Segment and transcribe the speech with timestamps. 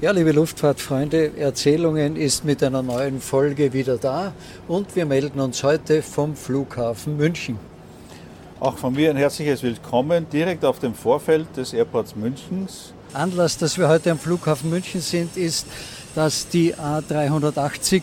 [0.00, 4.32] Ja, liebe Luftfahrtfreunde, Erzählungen ist mit einer neuen Folge wieder da
[4.68, 7.58] und wir melden uns heute vom Flughafen München.
[8.60, 12.92] Auch von mir ein herzliches Willkommen direkt auf dem Vorfeld des Airports Münchens.
[13.12, 15.66] Anlass, dass wir heute am Flughafen München sind, ist,
[16.14, 18.02] dass die A380,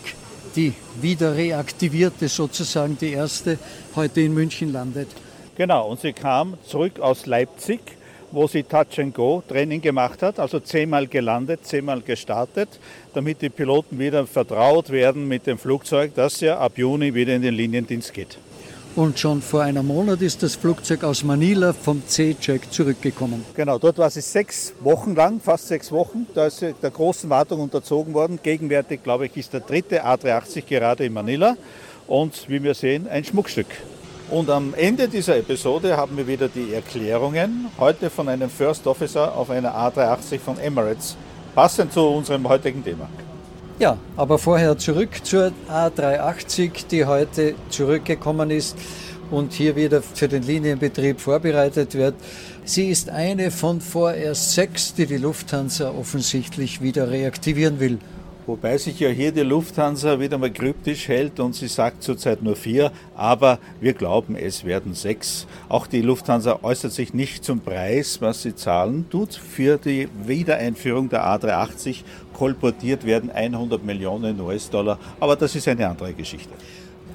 [0.54, 3.58] die wieder reaktivierte sozusagen, die erste,
[3.94, 5.08] heute in München landet.
[5.56, 7.95] Genau, und sie kam zurück aus Leipzig
[8.36, 12.68] wo sie Touch-and-Go-Training gemacht hat, also zehnmal gelandet, zehnmal gestartet,
[13.14, 17.40] damit die Piloten wieder vertraut werden mit dem Flugzeug, das ja ab Juni wieder in
[17.40, 18.36] den Liniendienst geht.
[18.94, 23.42] Und schon vor einem Monat ist das Flugzeug aus Manila vom C-Check zurückgekommen.
[23.54, 26.26] Genau, dort war sie sechs Wochen lang, fast sechs Wochen.
[26.34, 28.38] Da ist sie der großen Wartung unterzogen worden.
[28.42, 31.56] Gegenwärtig, glaube ich, ist der dritte A380 gerade in Manila.
[32.06, 33.68] Und wie wir sehen, ein Schmuckstück.
[34.28, 39.36] Und am Ende dieser Episode haben wir wieder die Erklärungen, heute von einem First Officer
[39.36, 41.16] auf einer A380 von Emirates,
[41.54, 43.08] passend zu unserem heutigen Thema.
[43.78, 48.76] Ja, aber vorher zurück zur A380, die heute zurückgekommen ist
[49.30, 52.16] und hier wieder für den Linienbetrieb vorbereitet wird.
[52.64, 57.98] Sie ist eine von vorerst sechs, die die Lufthansa offensichtlich wieder reaktivieren will.
[58.46, 62.54] Wobei sich ja hier die Lufthansa wieder mal kryptisch hält und sie sagt zurzeit nur
[62.54, 65.48] vier, aber wir glauben, es werden sechs.
[65.68, 69.34] Auch die Lufthansa äußert sich nicht zum Preis, was sie zahlen tut.
[69.34, 76.12] Für die Wiedereinführung der A380 kolportiert werden 100 Millionen US-Dollar, aber das ist eine andere
[76.12, 76.52] Geschichte.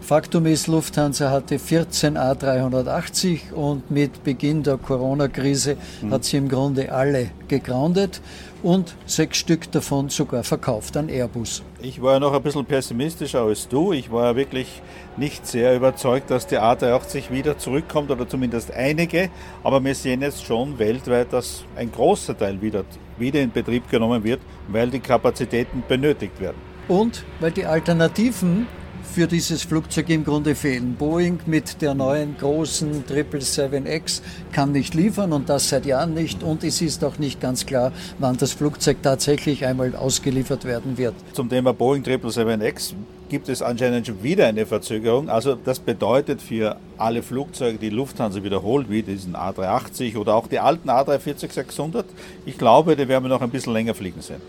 [0.02, 6.12] Faktum ist, Lufthansa hatte 14 A380 und mit Beginn der Corona-Krise mhm.
[6.12, 8.20] hat sie im Grunde alle gegroundet
[8.64, 11.64] und sechs Stück davon sogar verkauft an Airbus.
[11.82, 13.94] Ich war ja noch ein bisschen pessimistischer als du.
[13.94, 14.82] Ich war ja wirklich
[15.18, 19.30] nicht sehr überzeugt, dass die A380 wieder zurückkommt oder zumindest einige.
[19.64, 22.84] Aber wir sehen jetzt schon weltweit, dass ein großer Teil wieder,
[23.18, 26.58] wieder in Betrieb genommen wird, weil die Kapazitäten benötigt werden.
[26.88, 28.68] Und weil die Alternativen
[29.12, 30.96] für dieses Flugzeug im Grunde fehlen.
[30.98, 34.22] Boeing mit der neuen großen 777X
[34.54, 36.44] kann nicht liefern und das seit Jahren nicht.
[36.44, 41.14] Und es ist auch nicht ganz klar, wann das Flugzeug tatsächlich einmal ausgeliefert werden wird.
[41.34, 42.94] Zum Thema Boeing 777X
[43.28, 45.30] gibt es anscheinend schon wieder eine Verzögerung.
[45.30, 50.60] Also das bedeutet für alle Flugzeuge, die Lufthansa wiederholt, wie diesen A380 oder auch die
[50.60, 52.06] alten A340-600,
[52.46, 54.42] ich glaube, die werden wir noch ein bisschen länger fliegen sehen.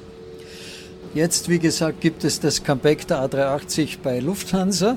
[1.15, 4.97] Jetzt, wie gesagt, gibt es das Comeback der A380 bei Lufthansa.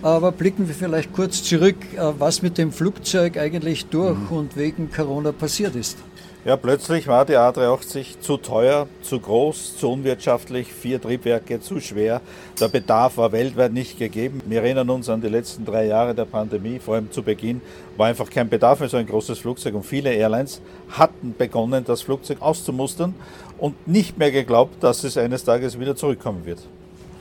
[0.00, 4.36] Aber blicken wir vielleicht kurz zurück, äh, was mit dem Flugzeug eigentlich durch mhm.
[4.36, 5.98] und wegen Corona passiert ist.
[6.46, 12.20] Ja, plötzlich war die A380 zu teuer, zu groß, zu unwirtschaftlich, vier Triebwerke zu schwer.
[12.60, 14.40] Der Bedarf war weltweit nicht gegeben.
[14.46, 17.60] Wir erinnern uns an die letzten drei Jahre der Pandemie, vor allem zu Beginn
[17.96, 22.02] war einfach kein Bedarf für so ein großes Flugzeug und viele Airlines hatten begonnen, das
[22.02, 23.16] Flugzeug auszumustern
[23.58, 26.60] und nicht mehr geglaubt, dass es eines Tages wieder zurückkommen wird.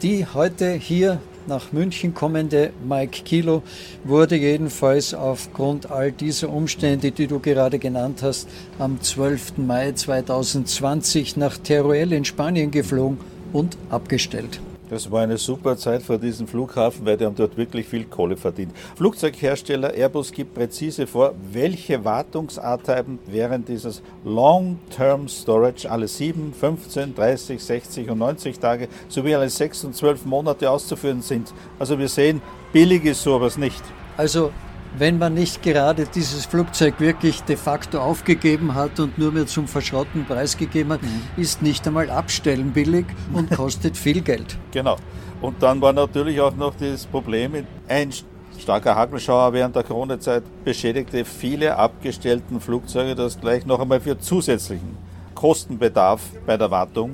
[0.03, 3.63] Die heute hier nach München kommende Mike Kilo
[4.03, 8.47] wurde jedenfalls aufgrund all dieser Umstände, die du gerade genannt hast,
[8.79, 9.57] am 12.
[9.57, 13.17] Mai 2020 nach Teruel in Spanien geflogen
[13.53, 14.59] und abgestellt.
[14.90, 18.38] Das war eine super Zeit vor diesem Flughafen, weil die haben dort wirklich viel Kohle
[18.38, 18.72] verdient.
[18.96, 27.63] Flugzeughersteller Airbus gibt präzise vor, welche Wartungsarten während dieses Long-Term Storage alle 7, 15, 30,
[27.63, 31.51] 60 und 90 Tage sowie alle 6 und 12 Monate auszuführen sind.
[31.79, 32.41] Also wir sehen,
[32.72, 33.84] billig ist sowas nicht.
[34.18, 34.51] Also
[34.97, 39.67] wenn man nicht gerade dieses Flugzeug wirklich de facto aufgegeben hat und nur mehr zum
[39.67, 41.22] verschrotten Preis gegeben hat, mhm.
[41.38, 44.57] ist nicht einmal Abstellen billig und kostet viel Geld.
[44.72, 44.97] Genau.
[45.41, 47.53] Und dann war natürlich auch noch das Problem,
[47.88, 48.11] ein
[48.59, 54.97] starker Hagelschauer während der Corona-Zeit beschädigte viele abgestellten Flugzeuge, das gleich noch einmal für zusätzlichen
[55.35, 57.12] Kostenbedarf bei der Wartung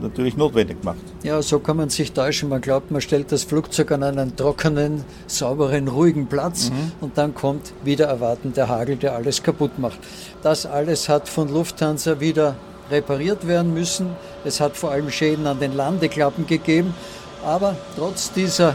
[0.00, 0.98] natürlich notwendig macht.
[1.22, 2.48] Ja, so kann man sich täuschen.
[2.48, 6.92] Man glaubt, man stellt das Flugzeug an einen trockenen, sauberen, ruhigen Platz mhm.
[7.00, 9.98] und dann kommt wieder erwarten der Hagel, der alles kaputt macht.
[10.42, 12.56] Das alles hat von Lufthansa wieder
[12.90, 14.10] repariert werden müssen.
[14.44, 16.94] Es hat vor allem Schäden an den Landeklappen gegeben.
[17.44, 18.74] Aber trotz dieser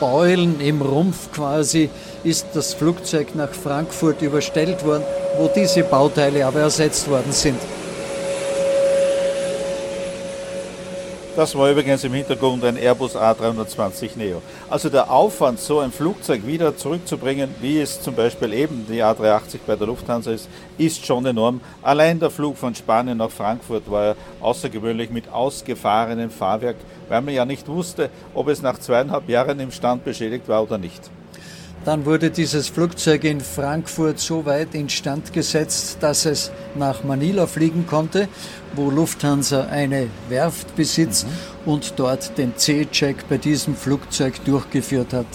[0.00, 1.88] Beulen im Rumpf quasi
[2.24, 5.04] ist das Flugzeug nach Frankfurt überstellt worden,
[5.38, 7.58] wo diese Bauteile aber ersetzt worden sind.
[11.36, 14.40] Das war übrigens im Hintergrund ein Airbus A320 Neo.
[14.70, 19.58] Also der Aufwand, so ein Flugzeug wieder zurückzubringen, wie es zum Beispiel eben die A380
[19.66, 20.48] bei der Lufthansa ist,
[20.78, 21.60] ist schon enorm.
[21.82, 26.76] Allein der Flug von Spanien nach Frankfurt war ja außergewöhnlich mit ausgefahrenem Fahrwerk,
[27.08, 30.78] weil man ja nicht wusste, ob es nach zweieinhalb Jahren im Stand beschädigt war oder
[30.78, 31.10] nicht.
[31.84, 37.86] Dann wurde dieses Flugzeug in Frankfurt so weit instand gesetzt, dass es nach Manila fliegen
[37.86, 38.26] konnte,
[38.74, 41.72] wo Lufthansa eine Werft besitzt mhm.
[41.72, 45.26] und dort den C-Check bei diesem Flugzeug durchgeführt hat.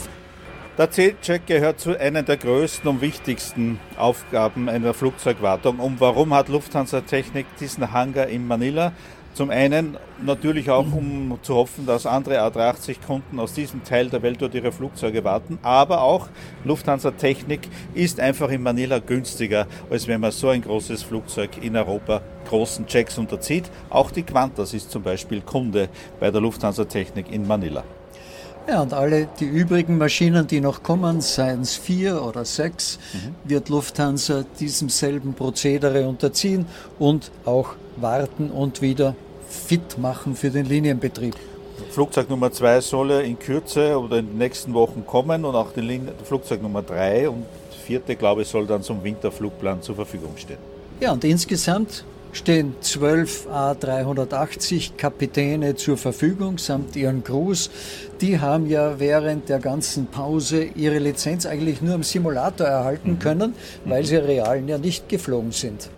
[0.80, 5.78] Der C-Check gehört zu einer der größten und wichtigsten Aufgaben einer Flugzeugwartung.
[5.78, 8.94] Und warum hat Lufthansa Technik diesen Hangar in Manila?
[9.34, 14.42] Zum einen natürlich auch, um zu hoffen, dass andere A380-Kunden aus diesem Teil der Welt
[14.42, 15.60] dort ihre Flugzeuge warten.
[15.62, 16.28] Aber auch
[16.66, 17.62] Lufthansa Technik
[17.94, 22.86] ist einfach in Manila günstiger, als wenn man so ein großes Flugzeug in Europa großen
[22.88, 23.70] Checks unterzieht.
[23.90, 25.90] Auch die Qantas ist zum Beispiel Kunde
[26.20, 27.84] bei der Lufthansa Technik in Manila.
[28.68, 33.50] Ja, und alle die übrigen Maschinen, die noch kommen, seien es vier oder sechs, mhm.
[33.50, 36.68] wird Lufthansa diesem selben Prozedere unterziehen
[37.00, 39.16] und auch warten und wieder
[39.48, 41.36] fit machen für den Linienbetrieb.
[41.92, 46.02] Flugzeug Nummer 2 soll in Kürze oder in den nächsten Wochen kommen und auch die
[46.24, 47.46] Flugzeug Nummer 3 und
[47.86, 50.60] vierte, glaube ich, soll dann zum Winterflugplan zur Verfügung stehen.
[51.00, 57.72] Ja, und insgesamt stehen 12 A380 Kapitäne zur Verfügung samt ihren Crews.
[58.22, 63.20] Die haben ja während der ganzen Pause ihre Lizenz eigentlich nur im Simulator erhalten mhm.
[63.20, 63.56] können,
[63.86, 65.90] weil sie realen ja nicht geflogen sind.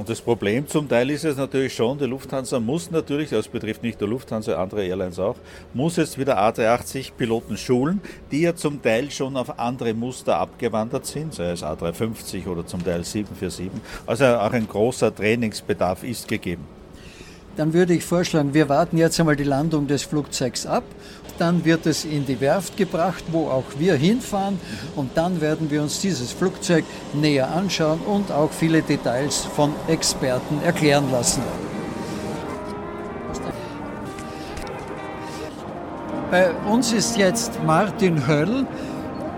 [0.00, 3.82] Und das Problem zum Teil ist es natürlich schon, die Lufthansa muss natürlich, das betrifft
[3.82, 5.36] nicht nur Lufthansa, andere Airlines auch,
[5.74, 8.00] muss jetzt wieder A380 Piloten schulen,
[8.30, 12.82] die ja zum Teil schon auf andere Muster abgewandert sind, sei es A350 oder zum
[12.82, 13.70] Teil 747.
[14.06, 16.79] Also auch ein großer Trainingsbedarf ist gegeben.
[17.60, 20.82] Dann würde ich vorschlagen, wir warten jetzt einmal die Landung des Flugzeugs ab
[21.40, 24.60] dann wird es in die Werft gebracht, wo auch wir hinfahren
[24.94, 26.84] und dann werden wir uns dieses Flugzeug
[27.14, 31.42] näher anschauen und auch viele Details von Experten erklären lassen.
[36.30, 38.66] Bei uns ist jetzt Martin Höll.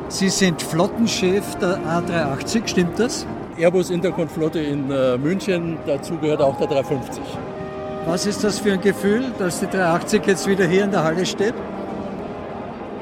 [0.08, 3.26] Sie sind Flottenchef der A380, stimmt das?
[3.56, 7.22] Airbus Intercon-Flotte in äh, München, dazu gehört auch der 350.
[8.06, 11.24] Was ist das für ein Gefühl, dass die 380 jetzt wieder hier in der Halle
[11.24, 11.54] steht?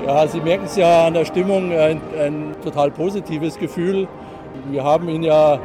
[0.06, 4.08] Ja, Sie merken es ja an der Stimmung, ein, ein total positives Gefühl.
[4.70, 5.58] Wir haben ihn ja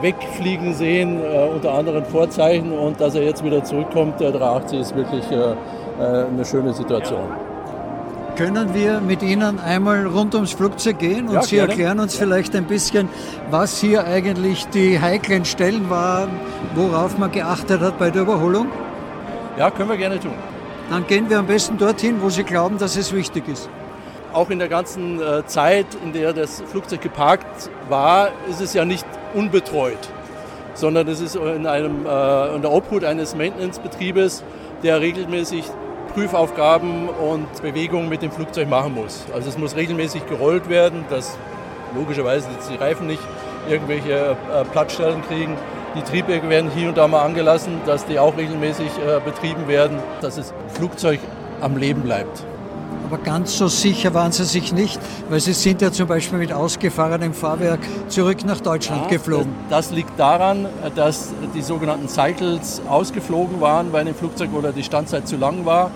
[0.00, 2.72] wegfliegen sehen, äh, unter anderen Vorzeichen.
[2.72, 7.45] Und dass er jetzt wieder zurückkommt, der 380, ist wirklich äh, äh, eine schöne Situation.
[8.36, 11.70] Können wir mit Ihnen einmal rund ums Flugzeug gehen und ja, Sie gerne.
[11.70, 12.20] erklären uns ja.
[12.20, 13.08] vielleicht ein bisschen,
[13.50, 16.30] was hier eigentlich die heiklen Stellen waren,
[16.74, 18.68] worauf man geachtet hat bei der Überholung?
[19.58, 20.34] Ja, können wir gerne tun
[20.90, 23.68] dann gehen wir am besten dorthin, wo Sie glauben, dass es wichtig ist.
[24.32, 28.84] Auch in der ganzen äh, Zeit, in der das Flugzeug geparkt war, ist es ja
[28.84, 29.98] nicht unbetreut,
[30.74, 34.44] sondern es ist in, einem, äh, in der Obhut eines Maintenance-Betriebes,
[34.82, 35.64] der regelmäßig
[36.16, 39.26] Prüfaufgaben und Bewegungen mit dem Flugzeug machen muss.
[39.34, 41.36] Also es muss regelmäßig gerollt werden, dass
[41.94, 43.20] logischerweise die Reifen nicht
[43.68, 45.54] irgendwelche äh, Plattstellen kriegen.
[45.94, 49.98] Die Triebwerke werden hier und da mal angelassen, dass die auch regelmäßig äh, betrieben werden,
[50.22, 51.20] dass das Flugzeug
[51.60, 52.46] am Leben bleibt.
[53.06, 54.98] Aber ganz so sicher waren Sie sich nicht,
[55.30, 59.54] weil Sie sind ja zum Beispiel mit ausgefahrenem Fahrwerk zurück nach Deutschland ja, geflogen.
[59.70, 60.66] Das, das, liegt daran,
[60.96, 65.92] dass die sogenannten Cycles ausgeflogen waren bei einem Flugzeug oder die Standzeit zu lang war.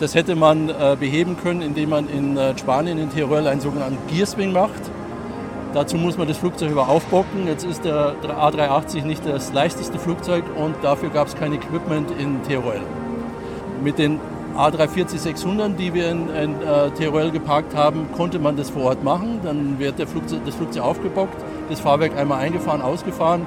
[0.00, 3.98] Das hätte man äh, beheben können, indem man in äh, Spanien, in Teruel, einen sogenannten
[4.10, 4.90] Gearswing macht.
[5.74, 7.46] Dazu muss man das Flugzeug über aufbocken.
[7.46, 12.42] Jetzt ist der A380 nicht das leichteste Flugzeug und dafür gab es kein Equipment in
[12.44, 12.80] Teruel.
[13.84, 14.18] Mit den
[14.58, 19.38] A340-600, die wir in, in äh, Teruel geparkt haben, konnte man das vor Ort machen.
[19.44, 21.36] Dann wird Flugzeug, das Flugzeug aufgebockt,
[21.70, 23.46] das Fahrwerk einmal eingefahren, ausgefahren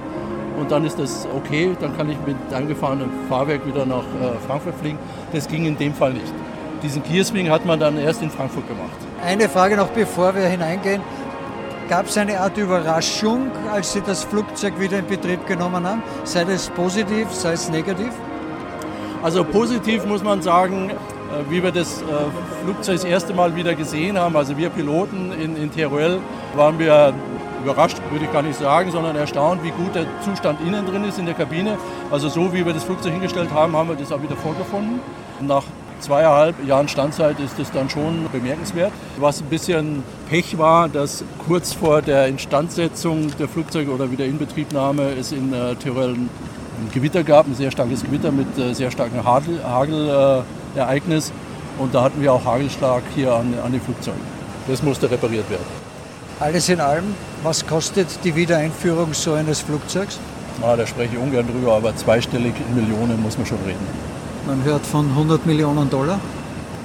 [0.57, 1.75] und dann ist das okay.
[1.79, 4.99] Dann kann ich mit angefahrenem Fahrwerk wieder nach äh, Frankfurt fliegen.
[5.33, 6.33] Das ging in dem Fall nicht.
[6.81, 8.97] Diesen Gearswing hat man dann erst in Frankfurt gemacht.
[9.23, 11.01] Eine Frage noch, bevor wir hineingehen.
[11.89, 16.01] Gab es eine Art Überraschung, als Sie das Flugzeug wieder in Betrieb genommen haben?
[16.23, 18.11] Sei es positiv, sei es negativ?
[19.23, 20.93] Also positiv muss man sagen, äh,
[21.49, 22.05] wie wir das äh,
[22.63, 26.19] Flugzeug das erste Mal wieder gesehen haben, also wir Piloten in, in Teruel,
[26.55, 27.13] waren wir
[27.63, 31.19] überrascht, würde ich gar nicht sagen, sondern erstaunt, wie gut der Zustand innen drin ist
[31.19, 31.77] in der Kabine.
[32.09, 34.99] Also so wie wir das Flugzeug hingestellt haben, haben wir das auch wieder vorgefunden.
[35.39, 35.63] Nach
[35.99, 38.91] zweieinhalb Jahren Standzeit ist das dann schon bemerkenswert.
[39.17, 45.11] Was ein bisschen Pech war, dass kurz vor der Instandsetzung der Flugzeuge oder wieder Inbetriebnahme
[45.11, 46.15] es in äh, Tirol
[46.81, 51.29] ein Gewitter gab, ein sehr starkes Gewitter mit äh, sehr starkem Hagelereignis.
[51.29, 54.21] Äh, und da hatten wir auch Hagelschlag hier an, an den Flugzeugen.
[54.67, 55.65] Das musste repariert werden.
[56.39, 60.19] Alles in allem, was kostet die Wiedereinführung so eines Flugzeugs?
[60.61, 63.85] Ah, da spreche ich ungern drüber, aber zweistellig in Millionen muss man schon reden.
[64.45, 66.19] Man hört von 100 Millionen Dollar.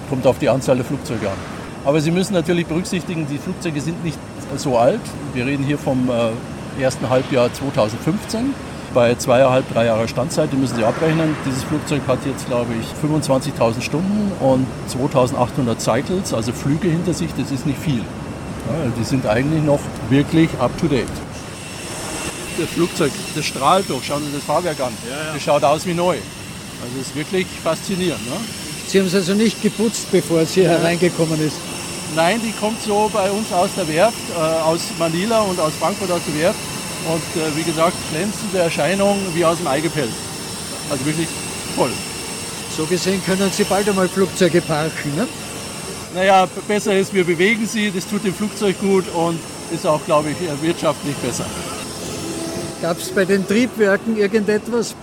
[0.09, 1.37] Kommt auf die Anzahl der Flugzeuge an.
[1.85, 4.19] Aber Sie müssen natürlich berücksichtigen, die Flugzeuge sind nicht
[4.57, 5.01] so alt.
[5.35, 8.55] Wir reden hier vom äh, ersten Halbjahr 2015
[8.97, 11.37] bei zweieinhalb, drei Jahre Standzeit, die müssen Sie abrechnen.
[11.45, 17.29] Dieses Flugzeug hat jetzt, glaube ich, 25.000 Stunden und 2.800 Cycles, also Flüge hinter sich,
[17.37, 17.99] das ist nicht viel.
[17.99, 21.05] Ja, die sind eigentlich noch wirklich up-to-date.
[22.59, 24.95] Das Flugzeug, das strahlt doch, schauen Sie das Fahrwerk an.
[25.07, 25.35] Ja, ja.
[25.35, 26.17] Das schaut aus wie neu.
[26.83, 28.25] Also das ist wirklich faszinierend.
[28.25, 28.37] Ne?
[28.87, 31.57] Sie haben es also nicht geputzt, bevor es hier hereingekommen ist?
[32.15, 36.11] Nein, die kommt so bei uns aus der Werft, äh, aus Manila und aus Frankfurt
[36.11, 36.76] aus der Werft.
[37.09, 40.13] Und äh, wie gesagt, glänzende Erscheinung wie aus dem Ei gepellt.
[40.91, 41.29] Also wirklich
[41.77, 41.93] toll.
[42.77, 45.27] So gesehen können Sie bald einmal Flugzeuge parken, ne?
[46.15, 49.39] Naja, besser ist, wir bewegen sie, das tut dem Flugzeug gut und
[49.71, 51.45] ist auch, glaube ich, wirtschaftlich besser.
[52.81, 54.95] Gab es bei den Triebwerken irgendetwas?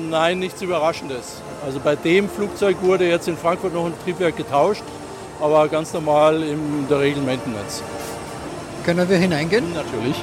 [0.00, 1.42] Nein, nichts Überraschendes.
[1.64, 4.82] Also bei dem Flugzeug wurde jetzt in Frankfurt noch ein Triebwerk getauscht,
[5.40, 7.82] aber ganz normal in der Regel Maintenance.
[8.84, 9.72] Können wir hineingehen?
[9.74, 10.16] Natürlich.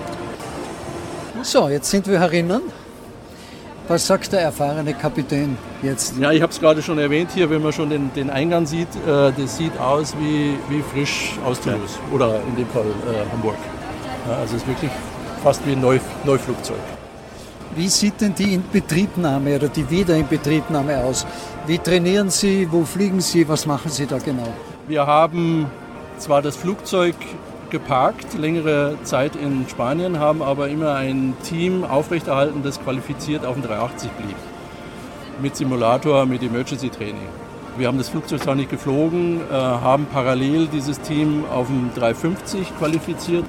[1.45, 2.59] So, jetzt sind wir herinnen.
[3.87, 6.17] Was sagt der erfahrene Kapitän jetzt?
[6.17, 8.87] Ja, ich habe es gerade schon erwähnt hier, wenn man schon den, den Eingang sieht,
[9.07, 12.15] äh, das sieht aus wie, wie frisch aus Toulouse ja.
[12.15, 13.57] oder in dem Fall äh, Hamburg.
[14.27, 14.89] Ja, also es ist wirklich
[15.43, 16.79] fast wie ein Neu, Neuflugzeug.
[17.75, 21.27] Wie sieht denn die Inbetriebnahme oder die Wiederinbetriebnahme aus?
[21.67, 24.51] Wie trainieren Sie, wo fliegen Sie, was machen Sie da genau?
[24.87, 25.67] Wir haben
[26.17, 27.15] zwar das Flugzeug
[27.69, 33.63] geparkt, längere Zeit in Spanien, haben aber immer ein Team aufrechterhalten, das qualifiziert auf dem
[33.63, 34.35] 380 blieb.
[35.41, 37.27] Mit Simulator, mit Emergency Training.
[37.77, 42.77] Wir haben das Flugzeug zwar nicht geflogen, äh, haben parallel dieses Team auf dem 350
[42.77, 43.43] qualifiziert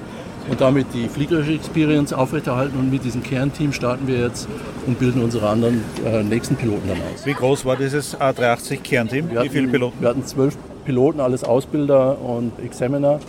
[0.49, 2.77] und damit die fliegerische Experience aufrechterhalten.
[2.77, 4.47] Und mit diesem Kernteam starten wir jetzt
[4.85, 7.25] und bilden unsere anderen äh, nächsten Piloten dann aus.
[7.25, 9.29] Wie groß war dieses A380 Kernteam?
[9.29, 10.01] Wie viele Piloten?
[10.01, 13.19] Wir hatten zwölf Piloten, alles Ausbilder und Examiner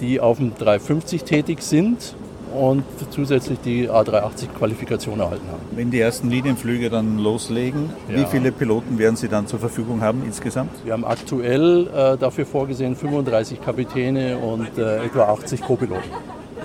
[0.00, 2.14] die auf dem 350 tätig sind
[2.54, 5.60] und zusätzlich die A380-Qualifikation erhalten haben.
[5.72, 8.16] Wenn die ersten Linienflüge dann loslegen, ja.
[8.16, 10.70] wie viele Piloten werden Sie dann zur Verfügung haben insgesamt?
[10.84, 16.10] Wir haben aktuell äh, dafür vorgesehen 35 Kapitäne und äh, etwa 80 Co-Piloten.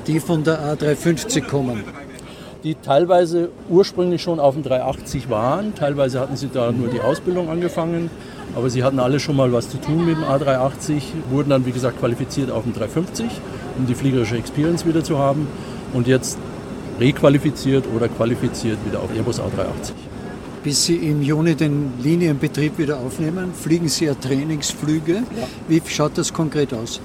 [0.07, 1.83] Die von der A350 kommen?
[2.63, 7.49] Die teilweise ursprünglich schon auf dem 380 waren, teilweise hatten sie da nur die Ausbildung
[7.49, 8.09] angefangen
[8.55, 11.71] aber sie hatten alle schon mal was zu tun mit dem A380, wurden dann wie
[11.71, 13.25] gesagt qualifiziert auf dem 350,
[13.77, 15.47] um die fliegerische Experience wieder zu haben
[15.93, 16.37] und jetzt
[16.99, 19.93] requalifiziert oder qualifiziert wieder auf Airbus A380.
[20.63, 25.15] Bis Sie im Juni den Linienbetrieb wieder aufnehmen, fliegen Sie ja Trainingsflüge.
[25.15, 25.23] Ja.
[25.67, 27.01] Wie schaut das konkret aus?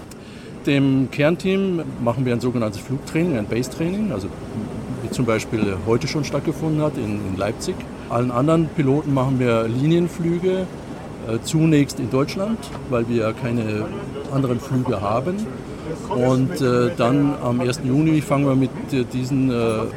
[0.64, 4.28] Dem Kernteam machen wir ein sogenanntes Flugtraining, ein Base-Training, also
[5.02, 7.75] wie zum Beispiel heute schon stattgefunden hat in, in Leipzig.
[8.11, 10.67] Allen anderen Piloten machen wir Linienflüge,
[11.42, 12.58] zunächst in Deutschland,
[12.90, 13.87] weil wir ja keine
[14.32, 15.47] anderen Flüge haben.
[16.08, 17.80] Und äh, dann am 1.
[17.85, 19.54] Juni fangen wir mit äh, diesen äh,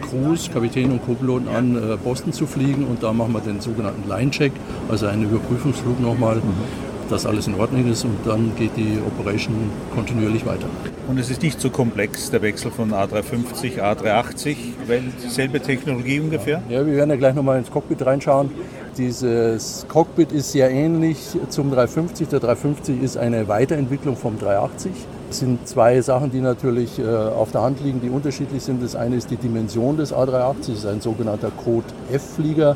[0.09, 2.85] Crews, Kapitän und Co-Piloten an, äh, Boston zu fliegen.
[2.85, 4.51] Und da machen wir den sogenannten Line-Check,
[4.89, 6.90] also einen Überprüfungsflug nochmal, mhm.
[7.11, 8.03] Dass alles in Ordnung ist.
[8.03, 10.67] Und dann geht die Operation kontinuierlich weiter.
[11.07, 14.55] Und es ist nicht so komplex, der Wechsel von A350, A380,
[14.87, 16.61] weil dieselbe Technologie ungefähr?
[16.69, 18.49] Ja, wir werden ja gleich nochmal ins Cockpit reinschauen.
[18.97, 21.17] Dieses Cockpit ist sehr ähnlich
[21.49, 22.27] zum 350.
[22.27, 24.91] Der 350 ist eine Weiterentwicklung vom 380.
[25.29, 28.83] Es sind zwei Sachen, die natürlich äh, auf der Hand liegen, die unterschiedlich sind.
[28.83, 32.75] Das eine ist die Dimension des A380, das ist ein sogenannter Code F-Flieger.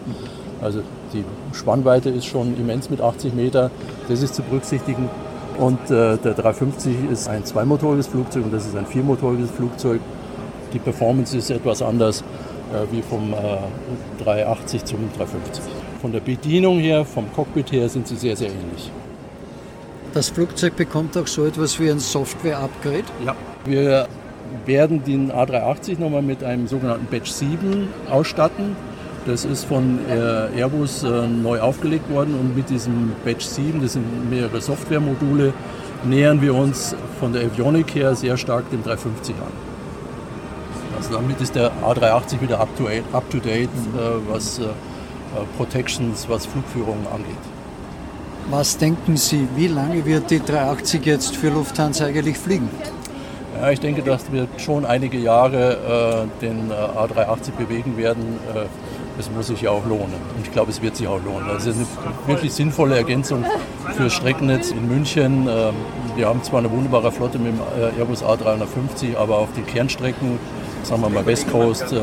[0.61, 0.81] Also
[1.13, 3.71] die Spannweite ist schon immens mit 80 Meter.
[4.07, 5.09] Das ist zu berücksichtigen.
[5.57, 10.01] Und äh, der 350 ist ein zweimotoriges Flugzeug und das ist ein viermotoriges Flugzeug.
[10.73, 12.21] Die Performance ist etwas anders
[12.73, 15.63] äh, wie vom äh, 380 zum 350
[16.05, 18.91] von der Bedienung her, vom Cockpit her sind sie sehr, sehr ähnlich.
[20.13, 23.05] Das Flugzeug bekommt auch so etwas wie ein Software-Upgrade?
[23.25, 23.35] Ja,
[23.65, 24.07] wir
[24.67, 28.75] werden den A380 nochmal mit einem sogenannten Batch 7 ausstatten.
[29.25, 33.93] Das ist von äh, Airbus äh, neu aufgelegt worden und mit diesem Batch 7, das
[33.93, 35.51] sind mehrere Softwaremodule,
[36.03, 39.51] nähern wir uns von der Avionik her sehr stark dem 350 an.
[40.95, 44.61] Also damit ist der A380 wieder up-to-date, up to date, äh, was
[45.57, 47.35] Protections, was Flugführungen angeht.
[48.49, 52.69] Was denken Sie, wie lange wird die 380 jetzt für Lufthansa eigentlich fliegen?
[53.59, 58.39] Ja, ich denke, dass wir schon einige Jahre äh, den äh, A380 bewegen werden.
[58.53, 58.65] Äh,
[59.19, 60.13] es muss sich ja auch lohnen.
[60.35, 61.47] Und ich glaube, es wird sich auch lohnen.
[61.47, 61.87] Das ist eine
[62.27, 63.45] wirklich sinnvolle Ergänzung
[63.95, 65.47] für Streckennetz in München.
[65.47, 65.73] Ähm,
[66.15, 70.39] wir haben zwar eine wunderbare Flotte mit dem äh, Airbus A350, aber auf den Kernstrecken,
[70.83, 71.99] sagen wir mal West Coast, äh,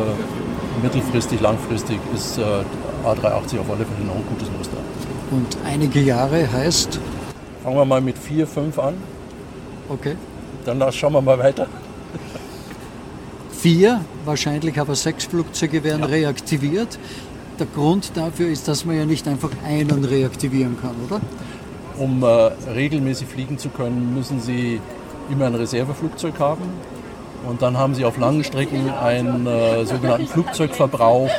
[0.82, 4.78] mittelfristig, langfristig ist A380 auf alle Fälle noch ein gutes Muster.
[5.30, 6.98] Und einige Jahre heißt?
[7.62, 8.94] Fangen wir mal mit 4, 5 an.
[9.88, 10.16] Okay.
[10.64, 11.66] dann schauen wir mal weiter.
[13.62, 16.06] Vier, wahrscheinlich aber sechs Flugzeuge werden ja.
[16.06, 16.98] reaktiviert.
[17.60, 21.20] Der Grund dafür ist, dass man ja nicht einfach einen reaktivieren kann, oder?
[21.96, 22.26] Um äh,
[22.72, 24.80] regelmäßig fliegen zu können, müssen Sie
[25.30, 26.64] immer ein Reserveflugzeug haben.
[27.48, 31.30] Und dann haben Sie auf langen Strecken einen äh, sogenannten Flugzeugverbrauch.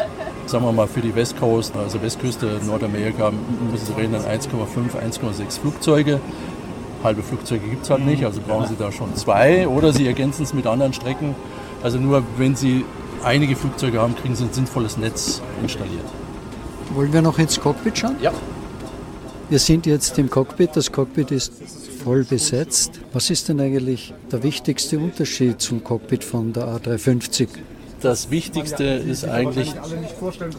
[0.46, 3.34] Sagen wir mal für die West Coast, also Westküste Nordamerika,
[3.70, 6.22] müssen Sie reden 1,5, 1,6 Flugzeuge.
[7.04, 9.68] Halbe Flugzeuge gibt es halt nicht, also brauchen Sie da schon zwei.
[9.68, 11.36] Oder Sie ergänzen es mit anderen Strecken.
[11.84, 12.86] Also nur wenn Sie
[13.24, 16.06] einige Flugzeuge haben, kriegen Sie ein sinnvolles Netz installiert.
[16.94, 18.16] Wollen wir noch ins Cockpit schauen?
[18.22, 18.32] Ja.
[19.50, 20.72] Wir sind jetzt im Cockpit.
[20.76, 21.52] Das Cockpit ist
[22.04, 23.00] voll besetzt.
[23.12, 27.50] Was ist denn eigentlich der wichtigste Unterschied zum Cockpit von der A350?
[28.02, 29.74] Das Wichtigste ist eigentlich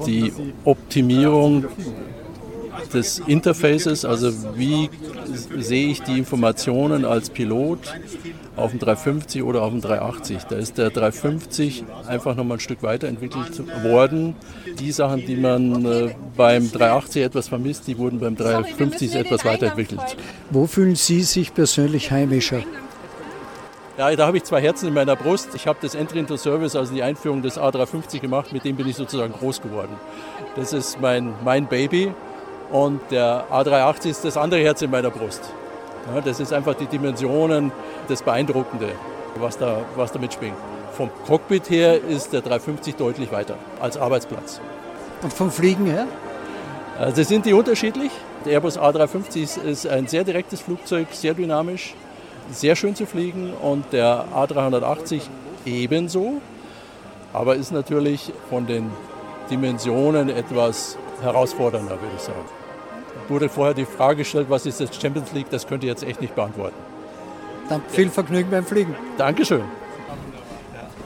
[0.06, 0.32] die
[0.64, 1.64] Optimierung
[2.92, 4.90] des Interfaces, also wie
[5.58, 7.78] sehe ich die Informationen als Pilot
[8.56, 10.44] auf dem 350 oder auf dem 380.
[10.44, 14.36] Da ist der 350 einfach nochmal ein Stück weiterentwickelt worden.
[14.78, 20.16] Die Sachen, die man äh, beim 380 etwas vermisst, die wurden beim 350 etwas weiterentwickelt.
[20.50, 22.62] Wo fühlen Sie sich persönlich heimischer?
[23.96, 25.50] Ja, da habe ich zwei Herzen in meiner Brust.
[25.54, 28.88] Ich habe das Entry into Service, also die Einführung des A350 gemacht, mit dem bin
[28.88, 29.94] ich sozusagen groß geworden.
[30.56, 32.12] Das ist mein, mein Baby
[32.70, 35.42] und der A380 ist das andere Herz in meiner Brust.
[36.12, 37.72] Ja, das ist einfach die Dimensionen,
[38.08, 38.88] das Beeindruckende,
[39.36, 40.56] was da, was da mitschwingt.
[40.92, 44.60] Vom Cockpit her ist der 350 deutlich weiter als Arbeitsplatz.
[45.22, 46.06] Und vom Fliegen her?
[46.98, 48.12] Also sind die unterschiedlich.
[48.44, 51.94] Der Airbus A350 ist ein sehr direktes Flugzeug, sehr dynamisch,
[52.50, 55.22] sehr schön zu fliegen und der A380
[55.64, 56.40] ebenso,
[57.32, 58.90] aber ist natürlich von den
[59.50, 62.44] Dimensionen etwas herausfordernder, würde ich sagen.
[63.28, 66.20] Wurde vorher die Frage gestellt, was ist das Champions League, das könnt ihr jetzt echt
[66.20, 66.76] nicht beantworten.
[67.68, 68.94] Dann viel Vergnügen beim Fliegen.
[69.16, 69.64] Dankeschön.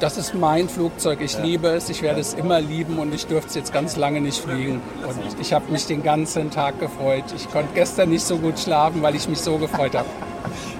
[0.00, 1.20] Das ist mein Flugzeug.
[1.20, 1.88] Ich liebe es.
[1.88, 4.80] Ich werde es immer lieben und ich durfte es jetzt ganz lange nicht fliegen.
[5.04, 7.24] Und ich habe mich den ganzen Tag gefreut.
[7.34, 10.08] Ich konnte gestern nicht so gut schlafen, weil ich mich so gefreut habe.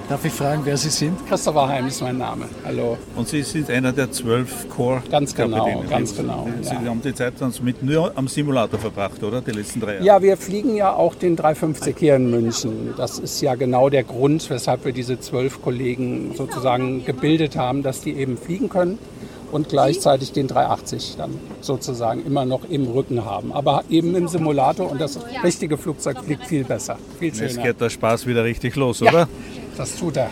[0.08, 1.18] Darf ich fragen, wer Sie sind?
[1.28, 2.46] Christopher Heim ist mein Name.
[2.64, 2.96] Hallo.
[3.14, 6.48] Und Sie sind einer der zwölf core Ganz genau, ganz genau.
[6.62, 6.82] Sie ja.
[6.86, 9.42] haben die Zeit mit nur am Simulator verbracht, oder?
[9.42, 10.06] Die letzten drei Jahre?
[10.06, 12.94] Ja, wir fliegen ja auch den 350 hier in München.
[12.96, 18.00] Das ist ja genau der Grund, weshalb wir diese zwölf Kollegen sozusagen gebildet haben, dass
[18.00, 18.98] die eben fliegen können
[19.52, 23.52] und gleichzeitig den 380 dann sozusagen immer noch im Rücken haben.
[23.52, 27.48] Aber eben im Simulator und das richtige Flugzeug fliegt viel besser, viel schöner.
[27.48, 29.10] Jetzt geht der Spaß wieder richtig los, ja.
[29.10, 29.28] oder?
[29.78, 30.28] Das tut er.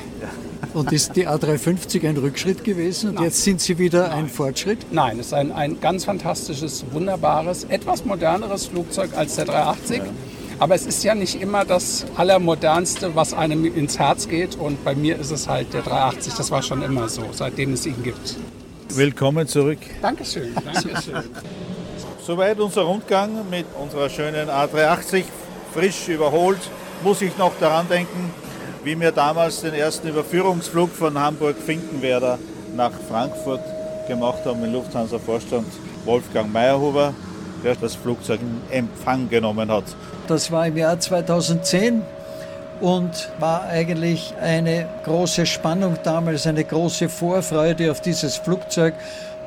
[0.75, 3.25] Und ist die A350 ein Rückschritt gewesen und Nein.
[3.25, 4.25] jetzt sind Sie wieder Nein.
[4.25, 4.79] ein Fortschritt?
[4.91, 9.99] Nein, es ist ein, ein ganz fantastisches, wunderbares, etwas moderneres Flugzeug als der 380.
[9.99, 10.05] Ja.
[10.59, 14.57] Aber es ist ja nicht immer das Allermodernste, was einem ins Herz geht.
[14.57, 16.35] Und bei mir ist es halt der 380.
[16.35, 18.35] Das war schon immer so, seitdem es ihn gibt.
[18.89, 19.79] Willkommen zurück.
[20.03, 20.55] Dankeschön.
[20.55, 21.23] Dankeschön.
[22.27, 25.23] Soweit unser Rundgang mit unserer schönen A380,
[25.73, 26.59] frisch überholt.
[27.05, 28.33] Muss ich noch daran denken,
[28.87, 32.39] wie wir damals den ersten Überführungsflug von Hamburg-Finkenwerder
[32.77, 33.61] nach Frankfurt
[34.07, 35.67] gemacht haben mit Lufthansa-Vorstand
[36.05, 37.13] Wolfgang Meyerhuber,
[37.65, 39.83] der das Flugzeug in Empfang genommen hat.
[40.29, 42.01] Das war im Jahr 2010
[42.81, 48.95] und war eigentlich eine große Spannung damals, eine große Vorfreude auf dieses Flugzeug.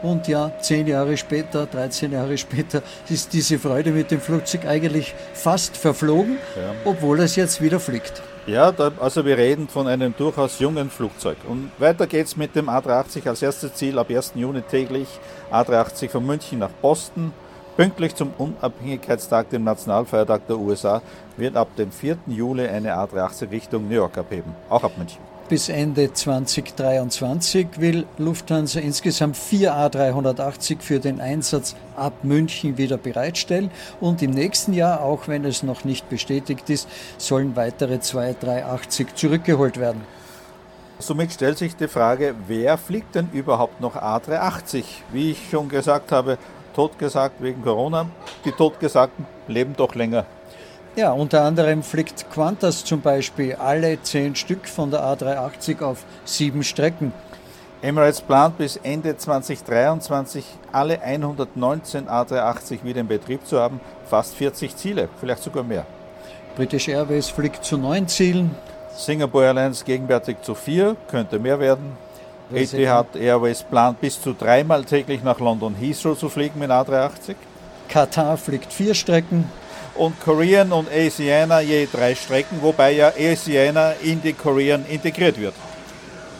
[0.01, 5.13] Und ja, zehn Jahre später, 13 Jahre später, ist diese Freude mit dem Flugzeug eigentlich
[5.33, 6.73] fast verflogen, ja.
[6.83, 8.21] obwohl es jetzt wieder fliegt.
[8.47, 11.37] Ja, da, also wir reden von einem durchaus jungen Flugzeug.
[11.47, 14.33] Und weiter geht's mit dem A380 als erstes Ziel ab 1.
[14.35, 15.07] Juni täglich.
[15.51, 17.31] A380 von München nach Boston.
[17.77, 21.01] Pünktlich zum Unabhängigkeitstag, dem Nationalfeiertag der USA,
[21.37, 22.17] wird ab dem 4.
[22.27, 25.28] Juli eine A380 Richtung New York abheben, auch ab München.
[25.49, 33.71] Bis Ende 2023 will Lufthansa insgesamt vier A380 für den Einsatz ab München wieder bereitstellen.
[33.99, 39.15] Und im nächsten Jahr, auch wenn es noch nicht bestätigt ist, sollen weitere zwei 380
[39.15, 40.01] zurückgeholt werden.
[40.99, 44.83] Somit stellt sich die Frage, wer fliegt denn überhaupt noch A380?
[45.11, 46.37] Wie ich schon gesagt habe,
[46.75, 48.05] totgesagt wegen Corona.
[48.45, 50.27] Die Totgesagten leben doch länger.
[50.95, 56.63] Ja, unter anderem fliegt Qantas zum Beispiel alle zehn Stück von der A380 auf sieben
[56.63, 57.13] Strecken.
[57.81, 64.75] Emirates plant bis Ende 2023 alle 119 A380 wieder in Betrieb zu haben, fast 40
[64.75, 65.85] Ziele, vielleicht sogar mehr.
[66.57, 68.53] British Airways fliegt zu neun Zielen.
[68.97, 71.97] Singapore Airlines gegenwärtig zu vier, könnte mehr werden.
[72.51, 77.35] Etihad Airways plant bis zu dreimal täglich nach London Heathrow zu fliegen mit A380.
[77.87, 79.45] Katar fliegt vier Strecken
[79.99, 85.53] und Korean und Asiana je drei Strecken, wobei ja Asiana in die Korean integriert wird.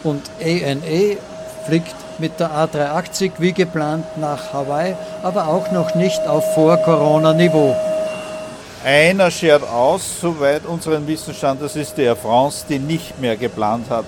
[0.04, 1.18] Und ANA
[1.66, 7.76] fliegt mit der A380 wie geplant nach Hawaii, aber auch noch nicht auf Vor-Corona-Niveau.
[8.86, 13.90] Einer schert aus, soweit unseren Wissensstand, das ist die Air France, die nicht mehr geplant
[13.90, 14.06] hat,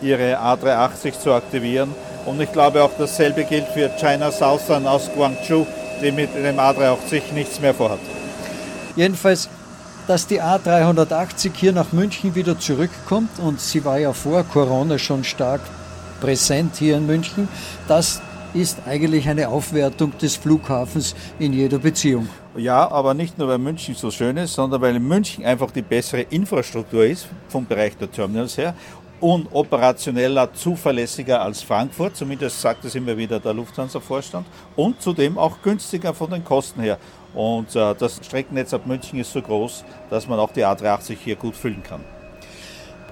[0.00, 1.94] ihre A380 zu aktivieren.
[2.24, 5.66] Und ich glaube auch dasselbe gilt für China Southern aus Guangzhou,
[6.02, 8.15] die mit dem A380 nichts mehr vorhat.
[8.96, 9.48] Jedenfalls,
[10.06, 15.22] dass die A380 hier nach München wieder zurückkommt und sie war ja vor Corona schon
[15.22, 15.60] stark
[16.20, 17.48] präsent hier in München,
[17.88, 18.22] das
[18.54, 22.26] ist eigentlich eine Aufwertung des Flughafens in jeder Beziehung.
[22.56, 25.82] Ja, aber nicht nur weil München so schön ist, sondern weil in München einfach die
[25.82, 28.74] bessere Infrastruktur ist vom Bereich der Terminals her
[29.20, 35.62] und operationeller, zuverlässiger als Frankfurt, zumindest sagt es immer wieder der Lufthansa-Vorstand, und zudem auch
[35.62, 36.98] günstiger von den Kosten her.
[37.36, 41.36] Und äh, das Streckennetz ab München ist so groß, dass man auch die A380 hier
[41.36, 42.00] gut füllen kann.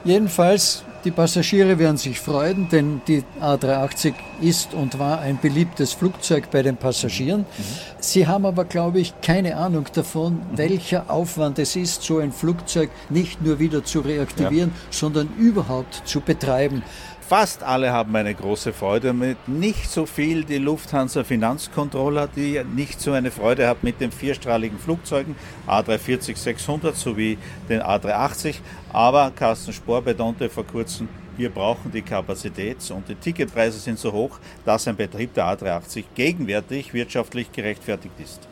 [0.02, 6.50] Jedenfalls, die Passagiere werden sich freuen, denn die A380 ist und war ein beliebtes Flugzeug
[6.50, 7.40] bei den Passagieren.
[7.40, 7.64] Mhm.
[8.00, 10.58] Sie haben aber, glaube ich, keine Ahnung davon, mhm.
[10.58, 14.80] welcher Aufwand es ist, so ein Flugzeug nicht nur wieder zu reaktivieren, ja.
[14.90, 16.82] sondern überhaupt zu betreiben.
[17.26, 19.48] Fast alle haben eine große Freude mit.
[19.48, 24.78] Nicht so viel die Lufthansa Finanzcontroller, die nicht so eine Freude hat mit den vierstrahligen
[24.78, 25.34] Flugzeugen
[25.66, 27.38] A340-600 sowie
[27.70, 28.56] den A380.
[28.92, 31.08] Aber Carsten Spohr betonte vor kurzem,
[31.38, 36.04] wir brauchen die Kapazität und die Ticketpreise sind so hoch, dass ein Betrieb der A380
[36.14, 38.46] gegenwärtig wirtschaftlich gerechtfertigt ist.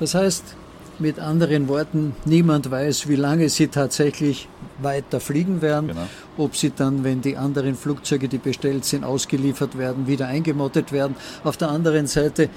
[0.00, 0.56] Das heißt,
[1.00, 6.06] mit anderen Worten, niemand weiß, wie lange sie tatsächlich weiter fliegen werden, genau.
[6.36, 11.16] ob sie dann, wenn die anderen Flugzeuge, die bestellt sind, ausgeliefert werden, wieder eingemottet werden.
[11.44, 12.48] Auf der anderen Seite,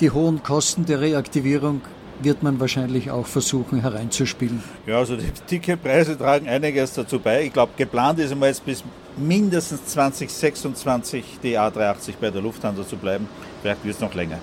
[0.00, 1.82] die hohen Kosten der Reaktivierung
[2.20, 4.62] wird man wahrscheinlich auch versuchen hereinzuspielen.
[4.86, 7.44] Ja, also die Ticketpreise tragen einiges dazu bei.
[7.44, 8.84] Ich glaube, geplant ist einmal jetzt bis
[9.16, 13.28] mindestens 2026 die A380 bei der Lufthansa zu bleiben.
[13.62, 14.38] Vielleicht wird es noch länger.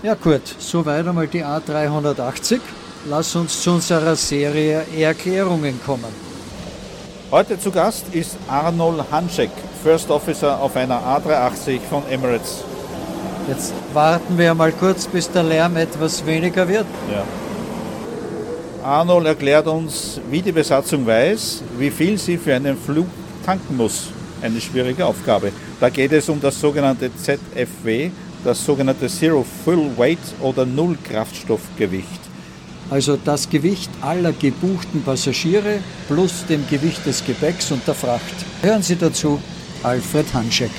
[0.00, 2.60] Ja gut, soweit einmal die A380.
[3.08, 6.14] Lass uns zu unserer Serie Erklärungen kommen.
[7.32, 9.50] Heute zu Gast ist Arnold Hanschek,
[9.82, 12.62] First Officer auf einer A380 von Emirates.
[13.48, 16.86] Jetzt warten wir mal kurz, bis der Lärm etwas weniger wird.
[17.10, 17.24] Ja.
[18.84, 23.08] Arnold erklärt uns, wie die Besatzung weiß, wie viel sie für einen Flug
[23.44, 24.10] tanken muss.
[24.40, 25.50] Eine schwierige Aufgabe.
[25.80, 28.10] Da geht es um das sogenannte ZFW,
[28.44, 32.20] das sogenannte Zero Full Weight oder Nullkraftstoffgewicht.
[32.90, 38.22] Also das Gewicht aller gebuchten Passagiere plus dem Gewicht des Gepäcks und der Fracht.
[38.62, 39.40] Hören Sie dazu
[39.82, 40.70] Alfred Hanschek.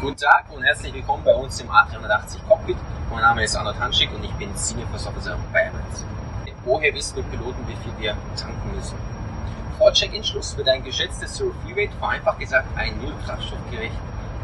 [0.00, 2.76] Guten Tag und herzlich willkommen bei uns im A380 Cockpit.
[3.10, 6.04] Mein Name ist Arnold Hanschek und ich bin Senior First Officer bei Emirates.
[6.64, 8.96] Woher wissen wir Piloten, wie viel wir tanken müssen?
[9.78, 13.94] Vor Check-in-Schluss wird ein geschätztes Zero Fuel Weight, vereinfacht gesagt ein Nullkraftstoffgewicht,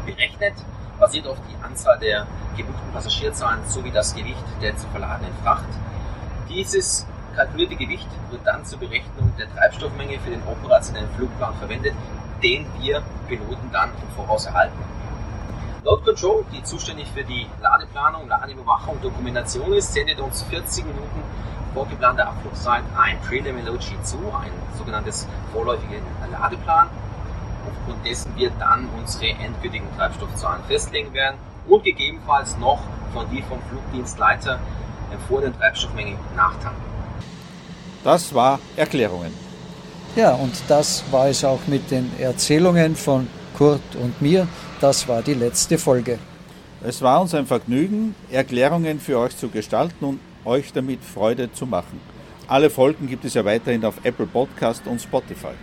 [0.05, 0.53] berechnet
[0.99, 5.67] basiert auf die Anzahl der gebuchten Passagierzahlen sowie das Gewicht der zu verladenen Fracht.
[6.49, 11.93] Dieses kalkulierte Gewicht wird dann zur Berechnung der Treibstoffmenge für den operationellen Flugplan verwendet,
[12.43, 14.77] den wir Piloten dann im Voraus erhalten.
[15.83, 21.23] Load Control, die zuständig für die Ladeplanung, Ladeüberwachung und Dokumentation ist, sendet uns 40 Minuten
[21.73, 26.87] vor geplanter Abflugszeit ein Preliminary zu, ein sogenanntes vorläufigen Ladeplan
[27.77, 32.79] aufgrund dessen wir dann unsere endgültigen Treibstoffzahlen festlegen werden und gegebenenfalls noch
[33.13, 34.59] von die vom Flugdienstleiter
[35.11, 36.81] empfohlenen Treibstoffmenge nachtanken.
[38.03, 39.33] Das war Erklärungen.
[40.15, 44.47] Ja, und das war es auch mit den Erzählungen von Kurt und mir.
[44.81, 46.19] Das war die letzte Folge.
[46.83, 51.65] Es war uns ein Vergnügen, Erklärungen für euch zu gestalten und euch damit Freude zu
[51.65, 52.01] machen.
[52.47, 55.53] Alle Folgen gibt es ja weiterhin auf Apple Podcast und Spotify.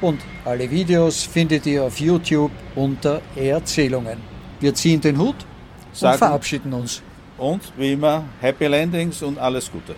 [0.00, 4.18] Und alle Videos findet ihr auf YouTube unter Erzählungen.
[4.58, 5.36] Wir ziehen den Hut
[5.92, 7.02] Sagen und verabschieden uns.
[7.36, 9.94] Und wie immer, Happy Landings und alles Gute.